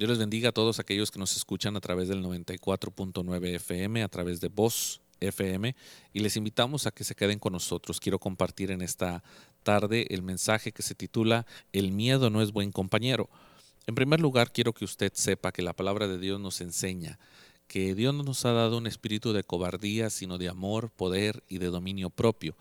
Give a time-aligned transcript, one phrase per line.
[0.00, 4.08] Dios les bendiga a todos aquellos que nos escuchan a través del 94.9 FM, a
[4.08, 5.76] través de Voz FM,
[6.14, 8.00] y les invitamos a que se queden con nosotros.
[8.00, 9.22] Quiero compartir en esta
[9.62, 11.44] tarde el mensaje que se titula
[11.74, 13.28] El miedo no es buen compañero.
[13.86, 17.18] En primer lugar, quiero que usted sepa que la palabra de Dios nos enseña
[17.66, 21.58] que Dios no nos ha dado un espíritu de cobardía, sino de amor, poder y
[21.58, 22.56] de dominio propio.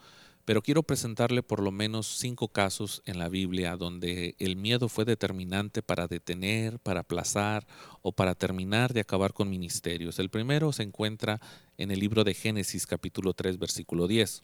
[0.50, 5.06] Pero quiero presentarle por lo menos cinco casos en la Biblia donde el miedo fue
[5.06, 7.68] determinante para detener, para aplazar
[8.02, 10.18] o para terminar de acabar con ministerios.
[10.18, 11.40] El primero se encuentra
[11.78, 14.42] en el libro de Génesis capítulo 3 versículo 10.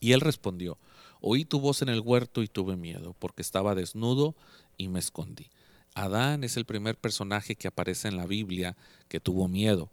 [0.00, 0.76] Y él respondió,
[1.22, 4.34] oí tu voz en el huerto y tuve miedo, porque estaba desnudo
[4.76, 5.46] y me escondí.
[5.94, 8.76] Adán es el primer personaje que aparece en la Biblia
[9.08, 9.88] que tuvo miedo.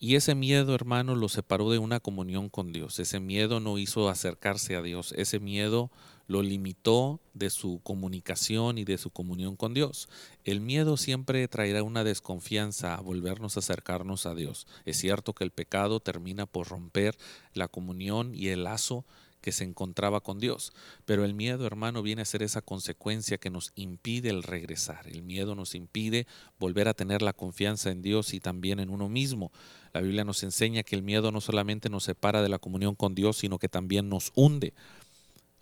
[0.00, 3.00] Y ese miedo, hermano, lo separó de una comunión con Dios.
[3.00, 5.12] Ese miedo no hizo acercarse a Dios.
[5.16, 5.90] Ese miedo
[6.28, 10.08] lo limitó de su comunicación y de su comunión con Dios.
[10.44, 14.68] El miedo siempre traerá una desconfianza a volvernos a acercarnos a Dios.
[14.84, 17.16] Es cierto que el pecado termina por romper
[17.52, 19.04] la comunión y el lazo
[19.40, 20.72] que se encontraba con Dios.
[21.04, 25.06] Pero el miedo, hermano, viene a ser esa consecuencia que nos impide el regresar.
[25.08, 26.26] El miedo nos impide
[26.58, 29.52] volver a tener la confianza en Dios y también en uno mismo.
[29.92, 33.14] La Biblia nos enseña que el miedo no solamente nos separa de la comunión con
[33.14, 34.74] Dios, sino que también nos hunde.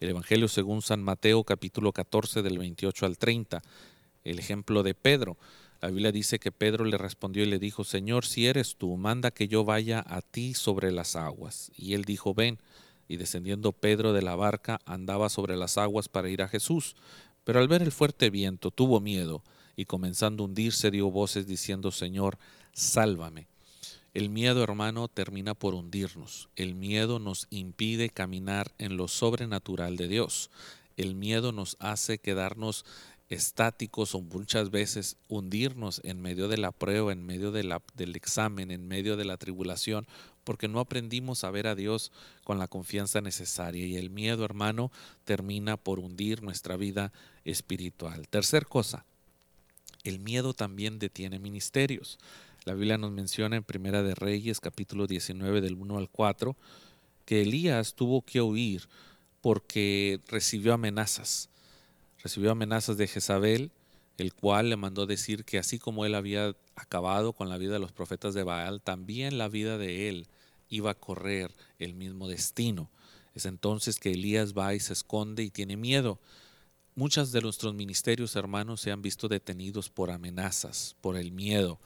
[0.01, 3.63] El Evangelio según San Mateo capítulo 14 del 28 al 30.
[4.25, 5.37] El ejemplo de Pedro.
[5.81, 9.31] La Biblia dice que Pedro le respondió y le dijo, Señor, si eres tú, manda
[9.31, 11.71] que yo vaya a ti sobre las aguas.
[11.77, 12.59] Y él dijo, ven
[13.09, 16.97] y descendiendo Pedro de la barca andaba sobre las aguas para ir a Jesús.
[17.45, 19.43] Pero al ver el fuerte viento tuvo miedo
[19.77, 22.39] y comenzando a hundirse dio voces diciendo, Señor,
[22.73, 23.47] sálvame.
[24.15, 26.49] El miedo, hermano, termina por hundirnos.
[26.57, 30.51] El miedo nos impide caminar en lo sobrenatural de Dios.
[30.97, 32.87] El miedo nos hace quedarnos
[33.29, 38.89] estáticos o muchas veces hundirnos en medio de la prueba, en medio del examen, en
[38.89, 40.07] medio de la tribulación,
[40.47, 42.13] porque no aprendimos a ver a Dios
[42.45, 44.93] con la confianza necesaria y el miedo, hermano,
[45.25, 47.13] termina por hundir nuestra vida
[47.45, 48.29] espiritual.
[48.29, 49.05] Tercer cosa,
[50.05, 52.21] el miedo también detiene ministerios.
[52.65, 56.57] La Biblia nos menciona en Primera de Reyes, capítulo 19, del 1 al 4,
[57.25, 58.89] que Elías tuvo que huir
[59.41, 61.49] porque recibió amenazas.
[62.23, 63.73] Recibió amenazas de Jezabel,
[64.17, 67.79] el cual le mandó decir que así como él había acabado con la vida de
[67.79, 70.29] los profetas de Baal, también la vida de él
[70.69, 72.91] iba a correr el mismo destino.
[73.35, 76.19] Es entonces que Elías va y se esconde y tiene miedo.
[76.95, 81.79] Muchos de nuestros ministerios, hermanos, se han visto detenidos por amenazas, por el miedo.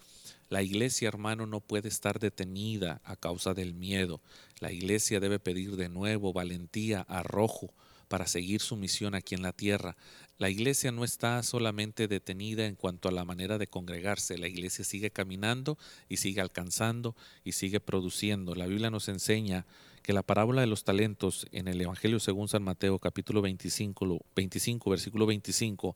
[0.48, 4.20] La iglesia, hermano, no puede estar detenida a causa del miedo.
[4.60, 7.72] La iglesia debe pedir de nuevo valentía, arrojo,
[8.10, 9.96] para seguir su misión aquí en la tierra.
[10.36, 14.84] La iglesia no está solamente detenida en cuanto a la manera de congregarse, la iglesia
[14.84, 15.78] sigue caminando
[16.08, 18.56] y sigue alcanzando y sigue produciendo.
[18.56, 19.64] La Biblia nos enseña
[20.02, 24.90] que la parábola de los talentos en el Evangelio según San Mateo capítulo 25, 25
[24.90, 25.94] versículo 25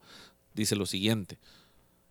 [0.55, 1.39] dice lo siguiente,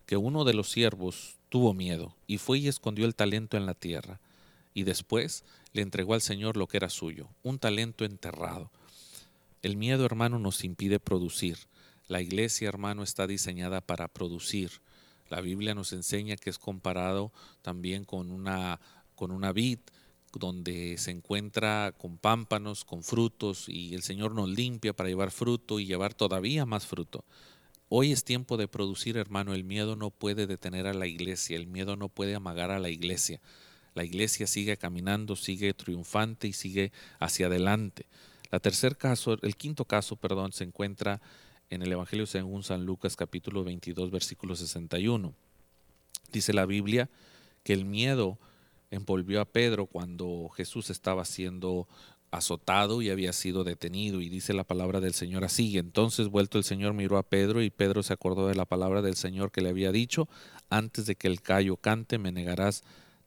[0.04, 3.72] que uno de los siervos tuvo miedo y fue y escondió el talento en la
[3.72, 4.20] tierra
[4.74, 8.70] y después le entregó al Señor lo que era suyo, un talento enterrado.
[9.64, 11.56] El miedo, hermano, nos impide producir.
[12.06, 14.70] La iglesia, hermano, está diseñada para producir.
[15.30, 17.32] La Biblia nos enseña que es comparado
[17.62, 18.78] también con una,
[19.14, 19.78] con una vid
[20.34, 25.80] donde se encuentra con pámpanos, con frutos, y el Señor nos limpia para llevar fruto
[25.80, 27.24] y llevar todavía más fruto.
[27.88, 29.54] Hoy es tiempo de producir, hermano.
[29.54, 32.90] El miedo no puede detener a la iglesia, el miedo no puede amagar a la
[32.90, 33.40] iglesia.
[33.94, 38.04] La iglesia sigue caminando, sigue triunfante y sigue hacia adelante.
[38.60, 41.20] Tercer caso, el quinto caso, perdón, se encuentra
[41.70, 45.32] en el Evangelio según San Lucas capítulo 22 versículo 61.
[46.32, 47.08] Dice la Biblia
[47.62, 48.38] que el miedo
[48.90, 51.88] envolvió a Pedro cuando Jesús estaba siendo
[52.30, 54.20] azotado y había sido detenido.
[54.20, 55.78] Y dice la palabra del Señor así.
[55.78, 59.16] Entonces vuelto el Señor miró a Pedro y Pedro se acordó de la palabra del
[59.16, 60.28] Señor que le había dicho,
[60.70, 62.82] antes de que el callo cante me negarás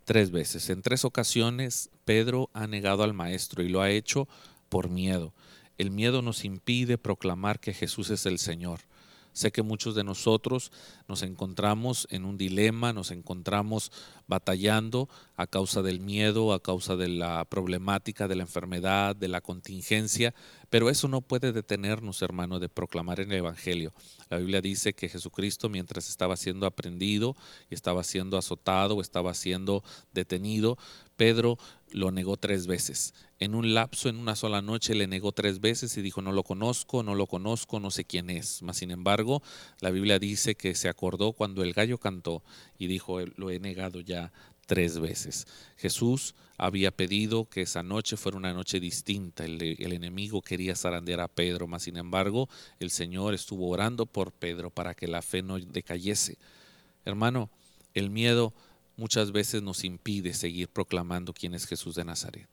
[0.05, 0.69] tres veces.
[0.69, 4.27] En tres ocasiones Pedro ha negado al Maestro y lo ha hecho
[4.69, 5.33] por miedo.
[5.77, 8.81] El miedo nos impide proclamar que Jesús es el Señor.
[9.33, 10.71] Sé que muchos de nosotros
[11.07, 13.91] nos encontramos en un dilema, nos encontramos
[14.27, 19.39] batallando a causa del miedo, a causa de la problemática, de la enfermedad, de la
[19.39, 20.33] contingencia,
[20.69, 23.93] Pero eso no puede detenernos, hermano, de proclamar el Evangelio.
[24.29, 27.37] La Biblia dice que Jesucristo, mientras estaba siendo aprendido
[27.69, 30.77] estaba siendo azotado estaba siendo detenido,
[31.15, 31.57] Pedro
[31.91, 33.13] lo negó tres veces.
[33.39, 36.43] En un lapso, en una sola noche, le negó tres veces y dijo, no lo
[36.43, 38.61] conozco, no lo conozco, no sé quién es.
[38.61, 39.41] Mas, sin embargo,
[39.79, 42.43] la Biblia dice que se acordó cuando el gallo cantó
[42.77, 44.33] y dijo, lo he negado ya
[44.67, 45.47] tres veces.
[45.77, 49.45] Jesús había pedido que esa noche fuera una noche distinta.
[49.45, 52.49] El, enemigo quería zarandear a Pedro, mas sin embargo
[52.79, 56.37] el Señor estuvo orando por Pedro para que la fe no decayese.
[57.05, 57.49] Hermano,
[57.93, 58.53] el miedo
[58.97, 62.47] muchas veces nos impide seguir proclamando quién es Jesús de Nazaret.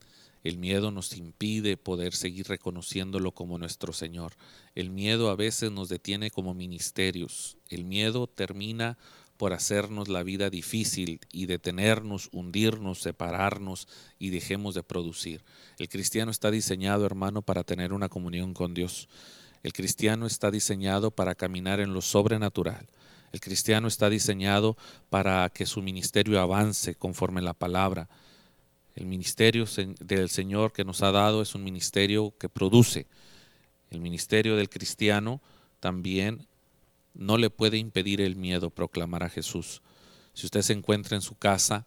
[0.45, 4.35] El miedo nos impide poder seguir reconociéndolo como nuestro Señor.
[4.75, 7.57] El miedo a veces nos detiene como ministerios.
[7.71, 8.99] El miedo termina
[9.37, 13.89] por hacernos la vida difícil y detenernos, hundirnos, separarnos
[14.19, 15.45] y dejemos de producir.
[15.79, 19.09] El cristiano está diseñado, hermano, para tener una comunión con Dios.
[19.63, 22.87] El cristiano está diseñado para caminar en lo sobrenatural.
[23.33, 24.77] El cristiano está diseñado
[25.11, 28.09] para que su ministerio avance conforme la palabra.
[28.95, 29.65] El ministerio
[29.99, 33.09] del Señor que nos ha dado es un ministerio que produce.
[33.91, 35.41] El ministerio del cristiano
[35.81, 36.47] también
[37.15, 39.83] no le puede impedir el miedo proclamar a Jesús.
[40.35, 41.87] Si usted se encuentra en su casa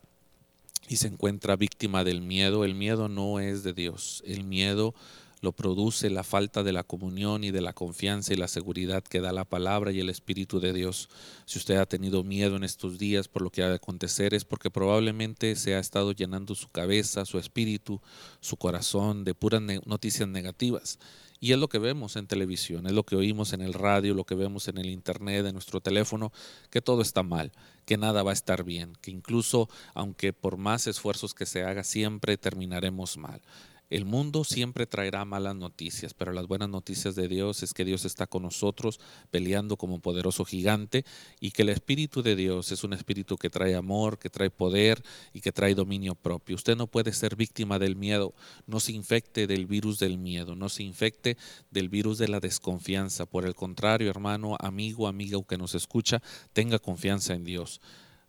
[0.88, 4.24] y se encuentra víctima del miedo, el miedo no es de Dios.
[4.25, 4.95] El miedo
[5.41, 9.21] lo produce la falta de la comunión y de la confianza y la seguridad que
[9.21, 11.09] da la palabra y el Espíritu de Dios.
[11.45, 14.45] Si usted ha tenido miedo en estos días por lo que ha de acontecer es
[14.45, 18.01] porque probablemente se ha estado llenando su cabeza, su espíritu,
[18.39, 20.97] su corazón de puras noticias negativas.
[21.39, 24.25] Y es lo que vemos en televisión, es lo que oímos en el radio, lo
[24.25, 26.31] que vemos en el internet, en nuestro teléfono,
[26.69, 27.51] que todo está mal,
[27.86, 31.84] que nada va a estar bien, que incluso aunque por más esfuerzos que se haga,
[31.84, 33.42] siempre terminaremos mal.
[33.89, 38.04] El mundo siempre traerá malas noticias, pero las buenas noticias de Dios es que Dios
[38.04, 39.00] está con nosotros
[39.31, 41.06] peleando como poderoso gigante
[41.39, 45.01] y que el Espíritu de Dios es un espíritu que trae amor, que trae poder
[45.31, 46.57] y que trae dominio propio.
[46.57, 48.34] Usted no puede ser víctima del miedo,
[48.66, 51.38] no se infecte del virus del miedo, no se infecte
[51.72, 53.25] del virus de la desconfianza.
[53.25, 57.80] Por el contrario, hermano, amigo, amiga que nos escucha, tenga confianza en Dios.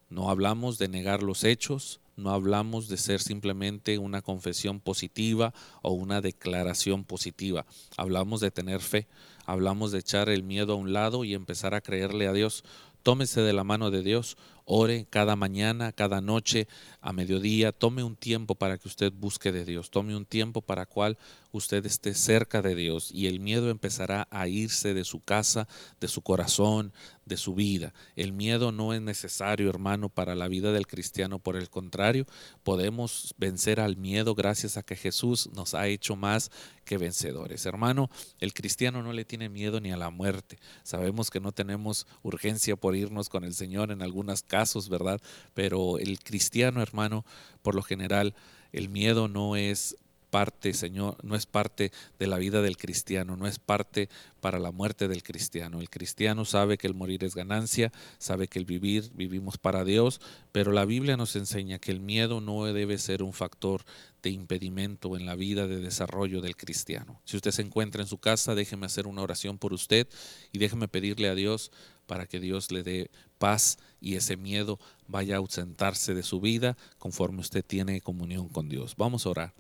[0.09, 5.93] No hablamos de negar los hechos, no hablamos de ser simplemente una confesión positiva o
[5.93, 7.65] una declaración positiva.
[7.97, 9.07] Hablamos de tener fe,
[9.47, 12.65] hablamos de echar el miedo a un lado y empezar a creerle a Dios.
[13.05, 14.37] Tómese de la mano de Dios,
[14.71, 16.69] ore cada mañana, cada noche,
[17.01, 20.85] a mediodía, tome un tiempo para que usted busque de Dios, tome un tiempo para
[20.85, 21.17] cual
[21.53, 25.67] usted esté cerca de Dios y el miedo empezará a irse de su casa,
[26.01, 26.93] de su corazón,
[27.25, 27.95] de su vida.
[28.15, 32.27] El miedo no es necesario, hermano, para la vida del cristiano, por el contrario,
[32.63, 36.51] podemos vencer al miedo gracias a que Jesús nos ha hecho más
[36.85, 37.67] que vencedores.
[37.67, 38.11] Hermano,
[38.41, 40.59] el cristiano no le tiene miedo ni a la muerte.
[40.83, 45.21] Sabemos que no tenemos urgencia por irnos con el Señor en algunos casos, ¿verdad?
[45.55, 47.25] Pero el cristiano, hermano,
[47.63, 48.35] por lo general,
[48.73, 49.97] el miedo no es
[50.31, 54.09] parte, Señor, no es parte de la vida del cristiano, no es parte
[54.41, 55.81] para la muerte del cristiano.
[55.81, 60.21] El cristiano sabe que el morir es ganancia, sabe que el vivir vivimos para Dios,
[60.53, 63.85] pero la Biblia nos enseña que el miedo no debe ser un factor
[64.23, 67.21] de impedimento en la vida de desarrollo del cristiano.
[67.25, 70.09] Si usted se encuentra en su casa, déjeme hacer una oración por usted
[70.53, 71.71] y déjeme pedirle a Dios
[72.09, 76.77] para que Dios le dé paz y ese miedo vaya a ausentarse de su vida
[76.99, 78.95] conforme usted tiene comunión con Dios.
[78.97, 79.55] Vamos a orar.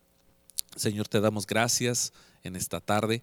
[0.74, 2.12] Señor, te damos gracias
[2.42, 3.22] en esta tarde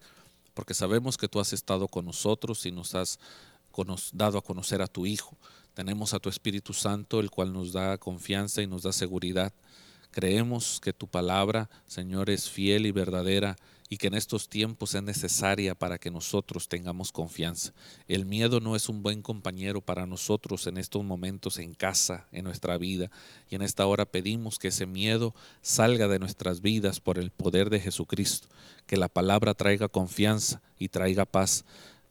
[0.54, 3.18] porque sabemos que tú has estado con nosotros y nos has
[4.12, 5.36] dado a conocer a tu Hijo.
[5.74, 9.52] Tenemos a tu Espíritu Santo, el cual nos da confianza y nos da seguridad.
[10.12, 13.56] Creemos que tu palabra, Señor, es fiel y verdadera
[13.88, 17.72] y que en estos tiempos es necesaria para que nosotros tengamos confianza.
[18.08, 22.44] El miedo no es un buen compañero para nosotros en estos momentos en casa, en
[22.44, 23.10] nuestra vida,
[23.48, 27.70] y en esta hora pedimos que ese miedo salga de nuestras vidas por el poder
[27.70, 28.48] de Jesucristo,
[28.86, 31.64] que la palabra traiga confianza y traiga paz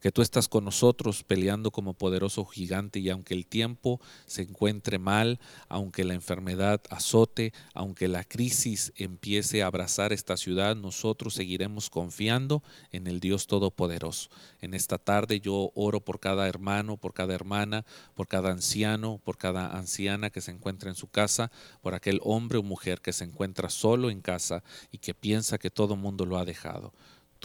[0.05, 4.99] que tú estás con nosotros peleando como poderoso gigante y aunque el tiempo se encuentre
[4.99, 11.89] mal, aunque la enfermedad azote, aunque la crisis empiece a abrazar esta ciudad, nosotros seguiremos
[11.89, 14.29] confiando en el Dios Todopoderoso.
[14.61, 17.83] En esta tarde yo oro por cada hermano, por cada hermana,
[18.13, 22.59] por cada anciano, por cada anciana que se encuentra en su casa, por aquel hombre
[22.59, 26.37] o mujer que se encuentra solo en casa y que piensa que todo mundo lo
[26.37, 26.93] ha dejado.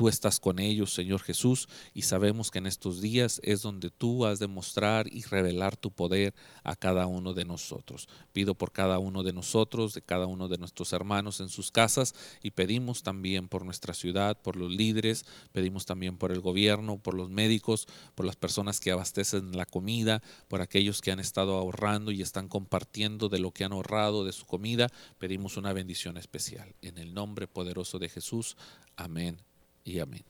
[0.01, 4.25] Tú estás con ellos, Señor Jesús, y sabemos que en estos días es donde tú
[4.25, 6.33] has de mostrar y revelar tu poder
[6.65, 8.09] a cada uno de nosotros.
[8.33, 12.15] Pido por cada uno de nosotros, de cada uno de nuestros hermanos en sus casas,
[12.43, 17.13] y pedimos también por nuestra ciudad, por los líderes, pedimos también por el gobierno, por
[17.13, 22.11] los médicos, por las personas que abastecen la comida, por aquellos que han estado ahorrando
[22.11, 24.89] y están compartiendo de lo que han ahorrado de su comida.
[25.19, 26.75] Pedimos una bendición especial.
[26.81, 28.57] En el nombre poderoso de Jesús.
[28.97, 29.50] Amén
[29.91, 30.25] y amén.